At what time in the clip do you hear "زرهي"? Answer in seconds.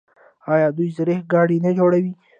0.97-1.19